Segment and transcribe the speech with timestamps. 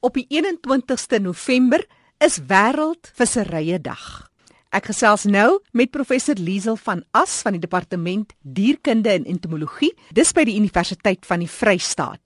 [0.00, 1.82] Op die 21ste November
[2.24, 4.30] is wêreld visserye dag.
[4.72, 10.32] Ek gesels nou met professor Liesel van As van die departement dierkunde en entomologie dis
[10.32, 12.22] by die Universiteit van die Vrystaat.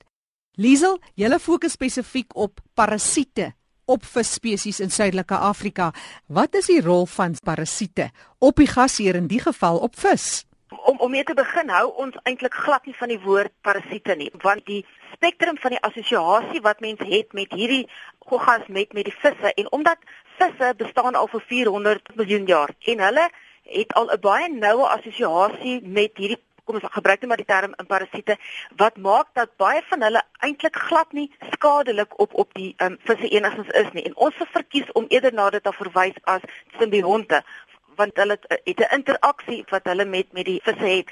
[0.54, 3.50] Liesel, jy fokus spesifiek op parasiete
[3.90, 5.90] op visspesies in Suidelike Afrika.
[6.28, 10.44] Wat is die rol van parasiete op die gasheer in die geval op vis?
[10.84, 14.30] Om om mee te begin hou ons eintlik glad nie van die woord parasiete nie,
[14.42, 14.82] want die
[15.14, 17.86] spektrum van die assosiasie wat mens het met hierdie
[18.28, 19.98] goggas met met die visse en omdat
[20.38, 23.28] visse bestaan al vir 400 miljoen jaar en hulle
[23.78, 27.74] het al 'n baie noue assosiasie met hierdie kom ons gebruik net maar die term
[27.80, 28.36] in parasiete
[28.80, 33.28] wat maak dat baie van hulle eintlik glad nie skadelik op op die um, visse
[33.28, 34.04] enigstens is nie.
[34.08, 36.44] En ons verkies om eerder na dit te verwys as
[36.78, 37.42] simbionte
[37.96, 41.08] want hulle het 'n interaksie wat hulle met met die visse het.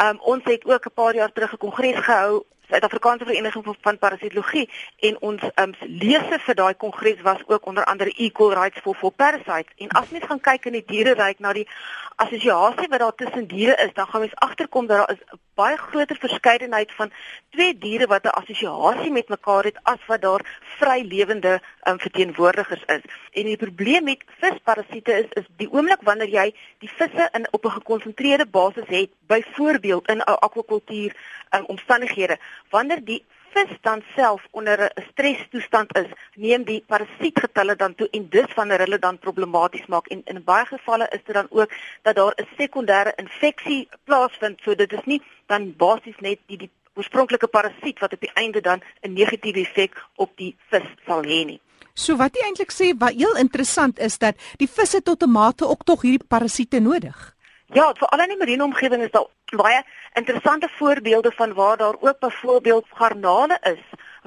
[0.00, 4.70] Um ons het ook 'n paar jaar terug 'n kongres gehou Suid-Afrikaanse Vereniging van Parasitologie
[4.98, 9.12] en ons um, lese vir daai kongres was ook onder andere Equal Rights for for
[9.12, 11.68] Parasites en as mens gaan kyk in die diereryk na die
[12.16, 15.76] assosiasie wat daar tussen diere is dan gaan mens agterkom dat daar is 'n baie
[15.80, 17.12] groter verskeidenheid van
[17.54, 20.42] twee diere wat 'n assosiasie met mekaar het as wat daar
[20.78, 23.04] vrylewende um, verteenwoordigers is.
[23.32, 27.64] En die probleem met visparasiete is is die oomblik wanneer jy die visse in op
[27.64, 31.16] 'n gekonsentreerde basis het byvoorbeeld in 'n akwakultuur
[31.50, 32.38] um, omstandighede
[32.70, 33.24] wanneer die
[33.56, 38.78] vis dan self onder 'n stresstoestand is, neem die parasietgetalle dan toe en dis wanneer
[38.78, 41.70] hulle dan problematies maak en in baie gevalle is dit dan ook
[42.02, 44.60] dat daar 'n sekondêre infeksie plaasvind.
[44.60, 48.60] So dit is nie dan basies net die die oorspronklike parasiet wat op die einde
[48.60, 51.60] dan 'n negatiewe effek op die vis sal hê nie.
[51.94, 55.68] So wat jy eintlik sê wat heel interessant is dat die visse tot 'n mate
[55.68, 57.35] ook tog hierdie parasiete nodig.
[57.74, 59.82] Ja, veral in die marine omgewing is daar baie
[60.14, 63.82] interessante voorbeelde van waar daar ook byvoorbeeld garnale is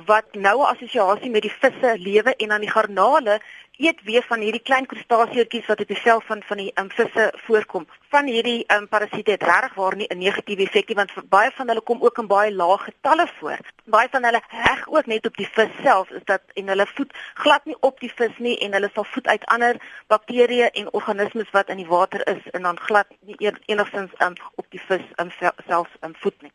[0.05, 3.41] wat nou 'n assosiasie met die visse lewe en aan die garnale
[3.79, 7.27] eet weer van hierdie klein krustasieetjies wat op die vel van van die um, visse
[7.45, 7.85] voorkom.
[8.13, 11.67] Van hierdie um, parasiete het regtig waar nie 'n negatiewe effek nie want baie van
[11.67, 13.59] hulle kom ook in baie lae getalle voor.
[13.85, 17.13] Baie van hulle heg ook net op die vis self is dat en hulle voed
[17.33, 21.49] glad nie op die vis nie en hulle sal voed uit ander bakterieë en organismes
[21.51, 25.31] wat in die water is en dan glad nie enigstens um, op die vis um,
[25.67, 26.51] self um, voed nie.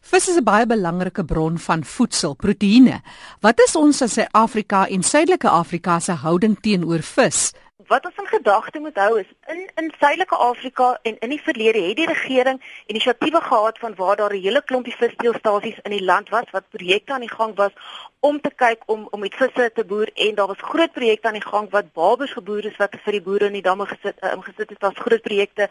[0.00, 3.00] Vis is 'n baie belangrike bron van voedsel, proteïene.
[3.40, 7.52] Wat is ons as Suid-Afrika en Suidelike Afrika se houding teenoor vis?
[7.76, 11.80] Wat ons in gedagte moet hou is in in Suidelike Afrika en in die verlede
[11.82, 16.28] het die regering inisiatiewe gehad van waar daar 'n hele klompie visdeelstasies in die land
[16.28, 17.72] was wat projekte aan die gang was
[18.20, 21.40] om te kyk om om met visse te boer en daar was groot projekte aan
[21.40, 24.42] die gang wat babers geboer is wat vir die boere in die damme gesit uh,
[24.42, 25.70] gesit het was groot projekte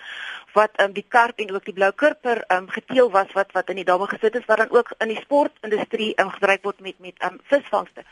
[0.53, 3.75] wat um, die karp en ook die blou kurper um, geteel was wat wat in
[3.75, 7.23] die damme gesit is wat dan ook in die sportindustrie um, gebruik word met met
[7.23, 8.03] um, visvangste.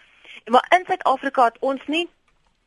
[0.44, 2.10] En maar in Suid-Afrika het ons nie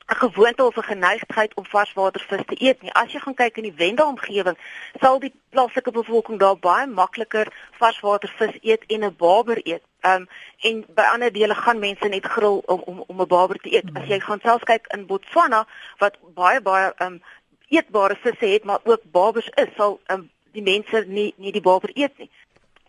[0.07, 2.93] 'n gewoonte of 'n geneigtheid om varswatervis te eet nie.
[2.93, 4.59] As jy gaan kyk in die Wenda omgewing,
[5.01, 9.83] sal die plaaslike bevolking daar baie makliker varswatervis eet en 'n barber eet.
[10.01, 10.29] Um
[10.61, 13.91] en by ander dele gaan mense net grill om om om 'n barber te eet.
[13.95, 15.67] As jy gaan selfs kyk in Botswana
[15.99, 17.23] wat baie baie um
[17.69, 21.91] eetbare visse het, maar ook barbers is, sal um die mense nie nie die barber
[21.95, 22.31] eet nie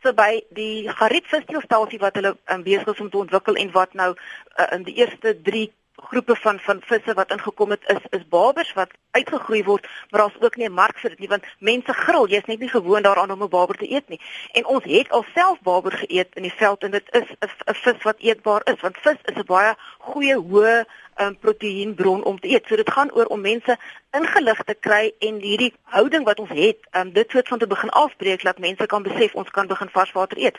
[0.04, 3.94] so by die Gariet visstasie wat hulle um, besig is om te ontwikkel en wat
[3.94, 8.28] nou uh, in die eerste 3 groepe van van visse wat ingekom het is is
[8.28, 11.94] babers wat uitgegroei word, maar daar's ook nie 'n mark vir dit nie want mense
[11.94, 14.22] grill, jy's net nie gewoond daaraan om 'n baber te eet nie.
[14.52, 17.28] En ons het alself baber geëet in die veld en dit is
[17.66, 20.86] 'n vis wat eetbaar is want vis is 'n baie goeie hoë
[21.22, 22.68] um, proteïenbron om te eet.
[22.68, 23.78] So dit gaan oor om mense
[24.12, 27.90] ingelig te kry en hierdie houding wat ons het, um, dit soort van te begin
[27.90, 30.58] afbreek dat mense kan besef ons kan begin varswater eet.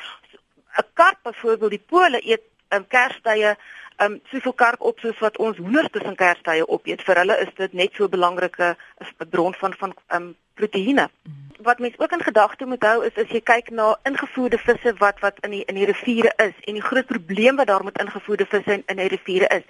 [0.77, 3.57] 'n Karp byvoorbeeld, die pole eet in um, Kerstye
[4.03, 7.03] um soveel karp op soos wat ons hoenders tussen Kerstye opeet.
[7.03, 8.77] Vir hulle is dit net so 'n belangrike
[9.31, 11.09] bron van van um proteïene.
[11.65, 15.21] Wat mense ook in gedagte moet hou is as jy kyk na ingevoerde visse wat
[15.25, 18.45] wat in die in die riviere is en die groot probleem wat daar met ingevoerde
[18.47, 19.65] visse in in die riviere is.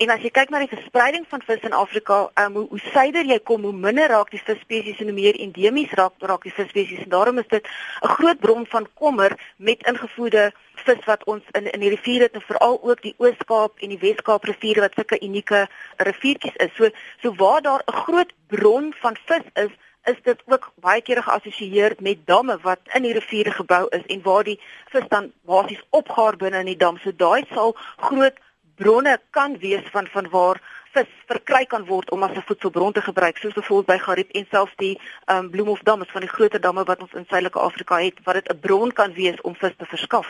[0.00, 3.28] En as jy kyk na die verspreiding van vis in Afrika, um, hoe, hoe suider
[3.28, 7.04] jy kom, hoe minder raak die visspesies en hoe meer endemies raak raak die visspesies
[7.04, 7.68] en daarom is dit
[8.02, 10.52] 'n groot bron van kommer met ingevoerde
[10.86, 14.44] vis wat ons in in die riviere het veral ook die Oos-Kaap en die Wes-Kaap
[14.44, 15.66] riviere wat sulke unieke
[15.96, 16.74] riviertjies is.
[16.76, 16.88] So
[17.22, 19.72] so waar daar 'n groot bron van vis is,
[20.04, 24.22] is dit ook baie kere geassosieer met damme wat in die riviere gebou is en
[24.22, 24.60] waar die
[24.92, 26.98] vis dan basies opgaar binne in die dam.
[26.98, 28.40] So daai sal groot
[28.76, 30.60] bronne kan wees van van waar
[30.94, 34.46] vis verkry kan word om as 'n voedselbron te gebruik soos byvoorbeeld by Gariep en
[34.50, 38.18] selfs die um, Bloemhofdam is van die groter damme wat ons in Suidelike Afrika het
[38.24, 40.26] wat dit 'n bron kan wees om vis te verskaf.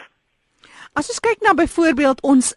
[0.92, 2.54] As ons kyk na byvoorbeeld ons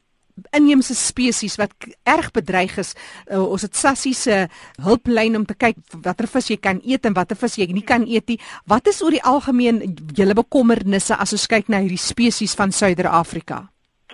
[0.56, 1.74] inheemse spesies wat
[2.04, 2.94] erg bedreig is.
[3.32, 4.44] Uh, ons het Sassie se
[4.84, 8.06] hulplyn om te kyk watter vis jy kan eet en watter vis jy nie kan
[8.08, 8.40] eet nie.
[8.66, 9.82] Wat is oor die algemeen
[10.18, 13.66] julle bekommernisse as ons kyk na hierdie spesies van Suider-Afrika?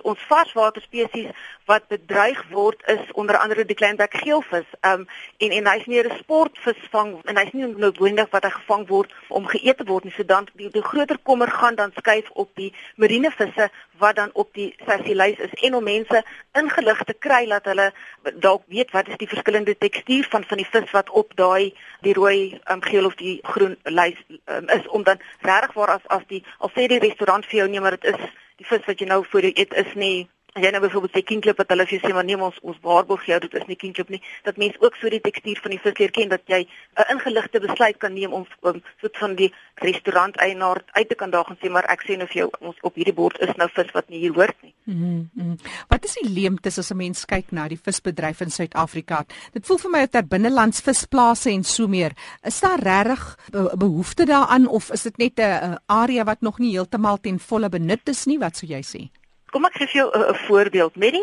[0.04, 1.30] Ons varswater spesies
[1.70, 4.68] wat bedreig word is onder andere die kleinbek geelvis.
[4.80, 5.06] Ehm um,
[5.38, 9.46] en en hy's meer 'n sportvisvang en hy's nie noodwendig wat hy gevang word om
[9.46, 10.12] geëet te word nie.
[10.16, 14.30] So dan die, die groter kommer gaan dan skuif op die marine visse wat dan
[14.32, 16.22] op die sessielys is en om mense
[16.52, 17.92] ingelig te kry dat hulle
[18.34, 22.14] dalk weet wat is die verskillende tekstuur van van die vis wat op daai die
[22.14, 26.26] rooi um, geel of die groen lys um, is om dan regtig waar as as
[26.28, 28.24] die al sê die restaurant vir jou nee maar dit is
[28.60, 31.58] die vis wat jy nou voor jou eet is nie jy nou byvoorbeeld sê kienklip
[31.58, 34.10] wat hulle vir jou sê maar neem ons ons waarborg jou dit is nie kienklip
[34.14, 37.08] nie dat mense ook so die tekstuur van die vis leer ken dat jy 'n
[37.14, 39.50] ingeligte besluit kan neem om om soet van die
[39.82, 42.76] restaurant eienaar uit te kan daag en sê maar ek sê nou vir jou ons
[42.82, 44.74] op hierdie bord is nou vis wat nie hier hoort nie.
[44.84, 45.56] Mm -hmm.
[45.88, 49.24] Wat is die leemtes as 'n mens kyk na die visbedryf in Suid-Afrika?
[49.52, 52.12] Dit voel vir my of daar binnelands visplase en so meer.
[52.42, 53.38] Is daar regtig
[53.78, 58.08] behoefte daaraan of is dit net 'n area wat nog nie heeltemal ten volle benut
[58.08, 58.38] is nie?
[58.38, 59.23] Wat sou jy sê?
[59.54, 61.22] Kom ek gee vir jou 'n voorbeeld, Medi.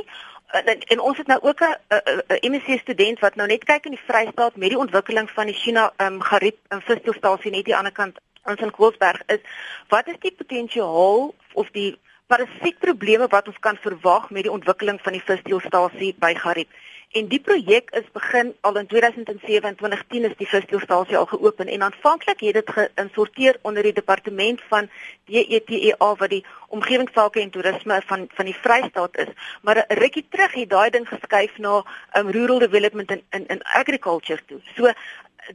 [0.51, 4.05] En, en ons het nou ook 'n MSc student wat nou net kyk in die
[4.07, 7.91] Vrystaat met die ontwikkeling van die China ehm um, Gariep in visstoelstasie net die ander
[7.91, 8.71] kant aan St.
[8.71, 9.39] Koolsberg is
[9.87, 11.97] wat is die potensiaal of die
[12.27, 16.69] parasietprobleme wat ons kan verwag met die ontwikkeling van die visstoelstasie by Gariep?
[17.11, 21.67] En die projek is begin al in 2007 en 2010 is die vissteelstasie al geopen
[21.67, 24.87] en aanvanklik het dit geïnsorteer onder die departement van
[25.27, 29.33] DETEA wat die omgewingsake en toerisme van van die Vrystaat is.
[29.61, 31.83] Maar 'n rukkie terug het daai ding geskuif na
[32.17, 34.61] um, rural development in in, in agriculture toe.
[34.75, 34.93] So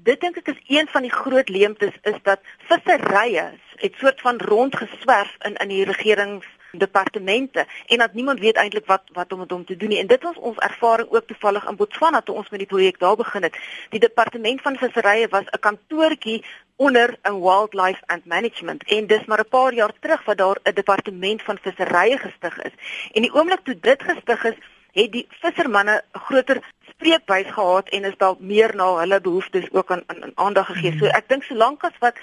[0.02, 4.36] dit dink ek is een van die groot leemtes is dat visserye het soort van
[4.38, 6.46] rondgeswerf in in die regerings
[6.78, 9.98] departemente en dat niemand weet eintlik wat wat om met hom te doen nie.
[9.98, 13.16] En dit was ons ervaring ook toevallig in Botswana toe ons met die projek daar
[13.16, 13.58] begin het.
[13.90, 16.44] Die departement van visserye was 'n kantoortjie
[16.76, 20.74] onder 'n wildlife and management en dis maar 'n paar jaar terug wat daar 'n
[20.74, 22.72] departement van visserye gestig is.
[23.12, 24.54] En die oomblik toe dit gestig is,
[24.92, 30.02] het die vissermanne groter spreekbuis gehad en is daar meer na hulle behoeftes ook aan
[30.06, 30.98] aan aandag gegee.
[30.98, 32.16] So ek dink solank as wat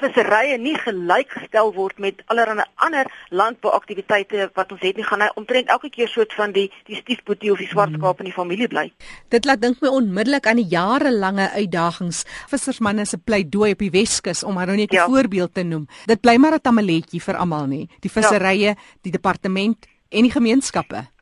[0.00, 5.68] visserye nie gelykgestel word met allerlei ander landbouaktiwiteite wat ons het nie gaan hy omtrent
[5.74, 8.86] elke keer soort van die die stiefboetie of die swartskaap in die familie bly.
[9.34, 14.44] Dit laat dink my onmiddellik aan die jarelange uitdagings vissersmanne se pleidooi op die Weskus
[14.44, 15.06] om maar nou net 'n ja.
[15.06, 15.86] voorbeeld te noem.
[16.06, 17.88] Dit bly maar 'n tamaletjie vir almal nie.
[18.00, 18.74] Die visserye, ja.
[19.02, 21.17] die departement en die gemeenskappe.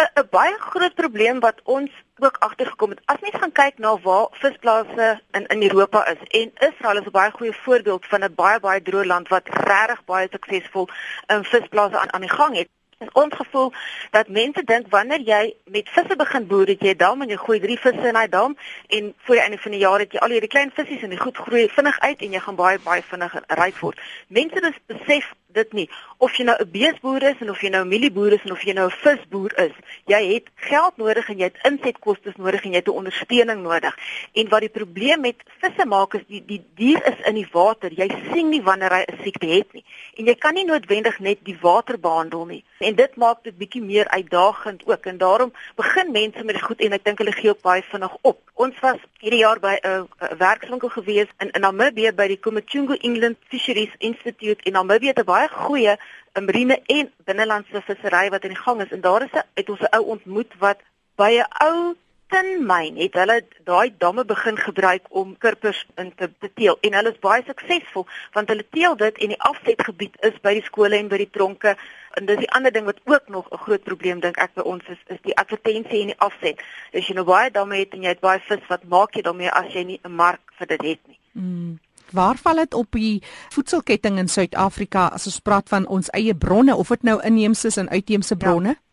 [0.00, 3.00] 'n baie groot probleem wat ons ook agtergekom het.
[3.04, 7.10] As mens gaan kyk na waar visplase in in Europa is en Israel is 'n
[7.10, 11.44] baie goeie voorbeeld van 'n baie baie droë land wat regtig baie suksesvol 'n um,
[11.44, 12.68] visplase aan aan die gang het.
[12.98, 13.72] En ons gevoel
[14.10, 17.36] dat mense dink wanneer jy met visse begin boer, het jy 'n dam en jy
[17.36, 18.56] gooi drie visse in daai dam
[18.88, 21.20] en voor die einde van die jaar het jy al hierdie klein visse en die
[21.20, 24.00] goed groei vinnig uit en jy gaan baie baie vinnig ryk word.
[24.28, 25.90] Mense dis besef dit nie.
[26.20, 28.62] Of jy nou 'n beesboer is en of jy nou 'n mielieboer is en of
[28.62, 29.72] jy nou 'n visboer is,
[30.04, 33.96] jy het geld nodig en jy het insetkoste nodig en jy het 'n ondersteuning nodig.
[34.32, 37.90] En wat die probleem met visse maak is die die dier is in die water.
[37.92, 39.84] Jy sien nie wanneer hy 'n siekte het nie.
[40.16, 42.64] En jy kan nie noodwendig net die water behandel nie.
[42.78, 46.80] En dit maak dit bietjie meer uitdagend ook en daarom begin mense met dit goed
[46.80, 48.38] en ek dink hulle gee ook baie vinnig op.
[48.54, 52.96] Ons was hierdie jaar by 'n uh, werkswinkel gewees in in Namibië by die Komachungu
[53.00, 55.96] England Fisheries Institute in Namibië het 'n baie goeie
[56.40, 59.94] marine en binnelandse vissery wat die gang is en daar is 'n uit ons 'n
[59.96, 60.78] ou ontmoet wat
[61.16, 61.96] by 'n ou
[62.30, 67.10] tinmyn het hulle daai damme begin gebruik om kurpers in te, te teel en hulle
[67.10, 71.08] is baie suksesvol want hulle teel dit en die afsetgebied is by die skole en
[71.08, 71.76] by die tronke
[72.18, 74.84] en dis die ander ding wat ook nog 'n groot probleem dink ek by ons
[74.88, 76.62] is is die advertensie en die afset.
[76.94, 79.50] As jy nou baie damme het en jy het baie vis, wat maak jy daarmee
[79.50, 81.18] as jy nie 'n mark vir dit het nie?
[81.32, 81.78] Mm.
[82.12, 83.22] Waar val dit op die
[83.54, 87.88] voedselketting in Suid-Afrika as ons praat van ons eie bronne of dit nou inheemse en
[87.88, 88.68] uitheemse bronne?
[88.68, 88.90] Ja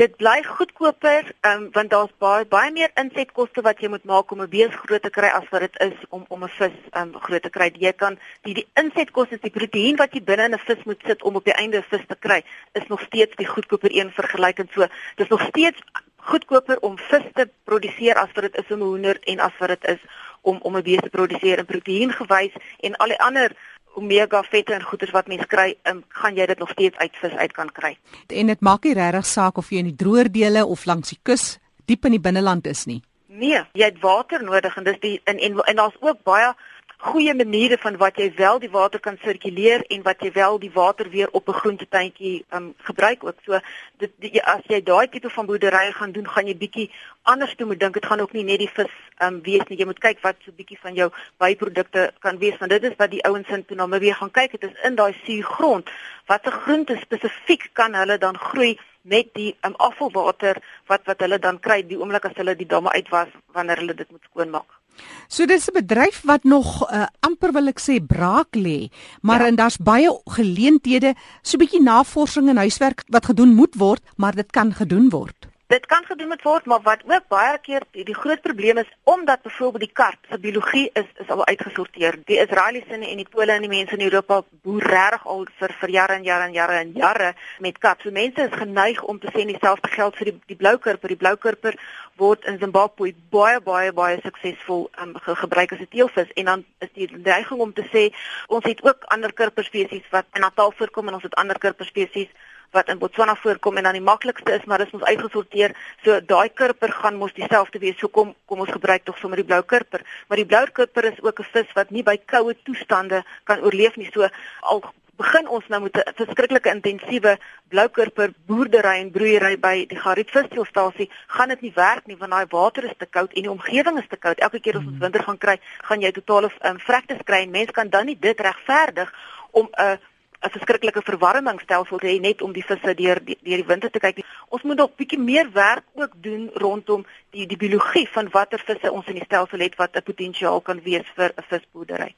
[0.00, 4.40] dit bly goedkoper um, want daar's baie baie meer insetkoste wat jy moet maak om
[4.40, 7.42] 'n bees groot te kry as wat dit is om om 'n vis um, groot
[7.42, 7.68] te kry.
[7.76, 8.16] Jy kan
[8.48, 11.44] die die insetkoste, die proteïen wat jy binne in 'n vis moet sit om op
[11.44, 12.40] die einde 'n vis te kry,
[12.72, 14.86] is nog steeds die goedkoper een vergelykend so.
[15.16, 15.82] Dis nog steeds
[16.22, 19.68] goedkoper om vis te produseer as wat dit is om 'n hoender en as wat
[19.68, 20.02] dit is
[20.42, 23.56] om om 'n bees te produseer in proteïen gewys en al die ander
[23.94, 27.32] omega vette en goeders wat mens kry, um, gaan jy dit nog steeds uit vis
[27.32, 27.96] uit kan kry.
[28.26, 31.18] En dit maak nie regtig saak of jy in die droër dele of langs die
[31.22, 31.58] kus
[31.90, 33.02] diep in die binneland is nie.
[33.26, 36.54] Nee, jy het water nodig en dis die en en, en daar's ook baie
[37.00, 40.70] goeie maniere van wat jy wel die water kan sirkuleer en wat jy wel die
[40.74, 43.38] water weer op 'n groentetuintjie um gebruik ook.
[43.44, 43.60] So
[43.96, 46.90] dit die, as jy daai tipe van boerdery gaan doen, gaan jy bietjie
[47.22, 47.94] anders toe moet dink.
[47.94, 49.78] Dit gaan ook nie net die vis um wees nie.
[49.78, 53.10] Jy moet kyk wat so bietjie van jou byprodukte kan wees want dit is wat
[53.10, 54.50] die ouens in Namibië gaan kyk.
[54.60, 55.90] Dit is in daai suurgrond
[56.26, 61.60] watter groente spesifiek kan hulle dan groei met die um, afvalwater wat wat hulle dan
[61.60, 64.79] kry die oomblik as hulle die damme uitwas wanneer hulle dit moet skoonmaak.
[65.28, 68.88] So dis 'n bedryf wat nog uh, amper wil ek sê braak lê,
[69.22, 69.46] maar ja.
[69.46, 74.34] en daar's baie geleenthede, so 'n bietjie navorsing en huiswerk wat gedoen moet word, maar
[74.34, 75.49] dit kan gedoen word.
[75.70, 79.42] Dit kan gedoen word, maar wat ook baie keer die, die groot probleem is omdat
[79.42, 82.18] byvoorbeeld die kart se biologie is is al uitgesorteer.
[82.26, 85.94] Die Israeliese en die Pole en die mense in Europa boer reg al vir vir
[85.94, 88.02] jare en jare en jare en jare met kart.
[88.02, 91.14] So mense is geneig om te sê dieselfde geld vir die die bloukurper.
[91.14, 91.78] Die bloukurper
[92.18, 96.64] word in Zimbabwe baie baie baie suksesvol um, ge gebruik as 'n teelvis en dan
[96.78, 98.10] is die neiging om te sê
[98.48, 102.34] ons het ook ander kurperspesies wat in Natal voorkom en ons het ander kurperspesies
[102.70, 105.74] wat in Botswana voorkom en dan die maklikste is maar dis ons uitgesorteer.
[106.04, 107.98] So daai kurper gaan mos dieselfde wees.
[107.98, 110.04] So kom kom ons gebruik tog sommer die blou kurper.
[110.28, 113.96] Maar die blou kurper is ook 'n vis wat nie by koue toestande kan oorleef
[113.96, 114.10] nie.
[114.12, 114.28] So
[114.60, 114.82] al
[115.20, 121.10] begin ons nou met 'n verskriklike intensiewe bloukurper boerdery en broeiery by die Gariet visseelstasie,
[121.26, 124.08] gaan dit nie werk nie want daai water is te koud en die omgewing is
[124.08, 124.38] te koud.
[124.38, 125.04] Elke keer as ons mhm.
[125.04, 125.56] winter gaan kry,
[125.88, 129.12] gaan jy totale um, vrektes kry en mense kan dan nie dit regverdig
[129.50, 129.96] om 'n uh,
[130.42, 134.24] 'n verskriklike verwarmingsstelsel hê net om die visse deur deur die winter te kyk.
[134.48, 138.92] Ons moet nog bietjie meer werk ook doen rondom die die biologie van watter visse
[138.92, 142.14] ons in die stelsel het wat 'n potensiaal kan wees vir 'n visboerdery.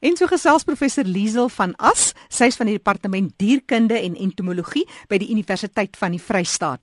[0.00, 5.18] En so gesels professor Liesel van As, sy's van die departement dierkunde en entomologie by
[5.18, 6.80] die Universiteit van die Vrystaat.